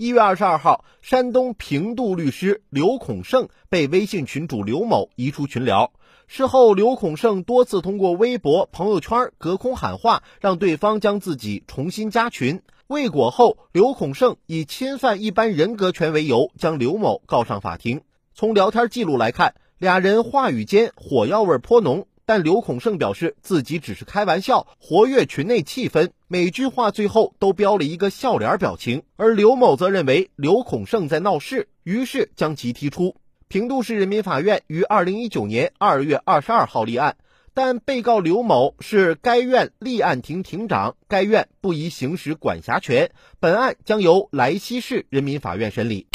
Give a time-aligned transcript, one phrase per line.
[0.00, 5.92] 一月二十二号，山东平度律师刘孔胜被微信群主刘某移出群聊。
[6.26, 12.62] 事后，刘孔胜多次通过微博、朋友圈隔空喊话，让对方将自己重新加群。
[12.86, 18.00] 未果后，刘孔胜以侵犯一般人格权为由，将刘某告上法庭。
[18.32, 22.06] 从聊天记录来看，俩人话语间火药味颇浓。
[22.30, 29.02] 但刘孔胜表示自己只是开玩笑，活跃群内气氛，每句话最后都标了一个笑脸表情。
[29.16, 33.16] 而刘某则认为刘孔胜在闹事，于是将其踢出。
[33.48, 37.16] 平度市人民法院于二零一九年二月二十二号立案，
[37.52, 46.06] 但被告刘某是该院立案庭庭长，该院不宜行使管辖权，本案将由莱西市人民法院审理。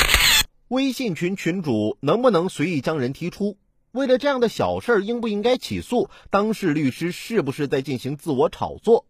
[0.69, 3.57] 微信群群主能不能随意将人踢出？
[3.95, 6.09] 为了这样的小事儿，应不应该起诉？
[6.29, 9.05] 当事律师是不是在进行自我炒作？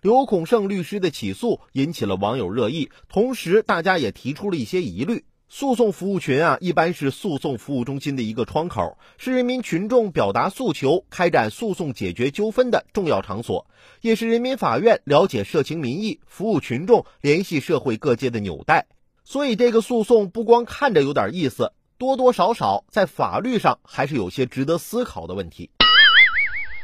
[0.00, 5.26] 刘孔胜律师的起诉引起了网友热议，同时大家也提出了一些疑虑。
[5.50, 13.66] 诉讼服务群啊，一般是诉讼服务中心的一个窗口，是人民群众表达诉求、开展诉讼解决纠纷的重要场所，
[14.00, 18.86] 也是人民法院了解社情民意、服务群众、联系社会各界的纽带。
[19.22, 21.72] 所以，这个诉讼不光看着有点意思。
[22.00, 25.68] 多多少少在法律上还是有些值得思考的问题。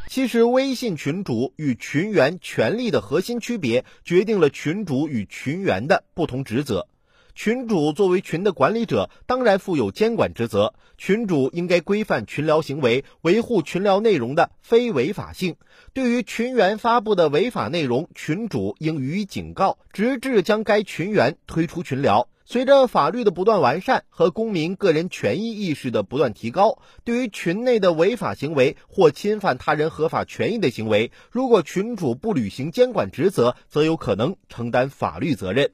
[0.08, 6.86] 其实，微信群主与群员权利的核心区别，决定了群主与群员的不同职责。
[7.34, 10.74] 群主作为群的管理者，当然负有监管职责。
[10.98, 15.56] 群主应该规范群聊行为，维护群聊内容的非违法性。
[15.94, 22.28] 对于群员发布的违法内容，群主应予以警告，直至将该群员推出群聊。
[22.48, 35.72] 随着法律的不断完善和公民个人权益意识的不断提高，对于群内的违法行为或侵犯他人合法权益的行为，如果群主不履行监管职责，则有可能承担法律责任。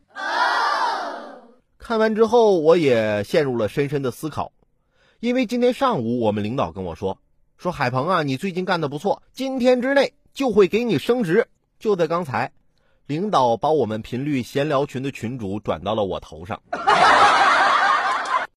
[1.76, 4.52] 看完之后，我也陷入了深深的思考，
[5.20, 7.18] 因为今天上午我们领导跟我说
[7.58, 12.52] ：“说海鹏啊，你最近干的不错，今天之内就会给你升职。”就在刚才。
[13.06, 16.62] 领导把我们频率闲聊群的群主转到了我头上。